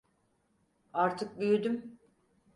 Artık 0.93 1.39
büyüdüm. 1.39 1.99